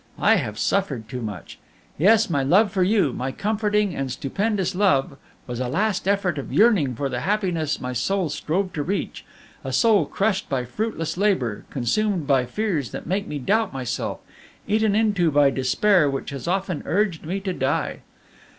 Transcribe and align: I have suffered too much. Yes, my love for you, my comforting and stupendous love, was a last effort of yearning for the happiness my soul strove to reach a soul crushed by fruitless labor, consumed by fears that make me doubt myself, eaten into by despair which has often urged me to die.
I 0.17 0.37
have 0.37 0.57
suffered 0.57 1.07
too 1.07 1.21
much. 1.21 1.59
Yes, 1.95 2.27
my 2.27 2.41
love 2.41 2.71
for 2.71 2.81
you, 2.81 3.13
my 3.13 3.31
comforting 3.31 3.95
and 3.95 4.11
stupendous 4.11 4.73
love, 4.73 5.15
was 5.45 5.59
a 5.59 5.67
last 5.67 6.07
effort 6.07 6.39
of 6.39 6.51
yearning 6.51 6.95
for 6.95 7.07
the 7.07 7.19
happiness 7.19 7.79
my 7.79 7.93
soul 7.93 8.29
strove 8.29 8.73
to 8.73 8.81
reach 8.81 9.23
a 9.63 9.71
soul 9.71 10.07
crushed 10.07 10.49
by 10.49 10.65
fruitless 10.65 11.17
labor, 11.17 11.65
consumed 11.69 12.25
by 12.25 12.47
fears 12.47 12.89
that 12.89 13.05
make 13.05 13.27
me 13.27 13.37
doubt 13.37 13.73
myself, 13.73 14.21
eaten 14.67 14.95
into 14.95 15.29
by 15.29 15.51
despair 15.51 16.09
which 16.09 16.31
has 16.31 16.47
often 16.47 16.81
urged 16.87 17.23
me 17.23 17.39
to 17.39 17.53
die. 17.53 17.99